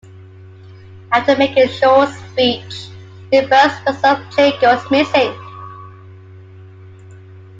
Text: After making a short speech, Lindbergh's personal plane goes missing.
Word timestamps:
After 1.11 1.35
making 1.37 1.65
a 1.67 1.67
short 1.67 2.09
speech, 2.09 2.87
Lindbergh's 3.31 3.79
personal 3.85 4.25
plane 4.31 4.59
goes 4.59 4.89
missing. 4.89 5.37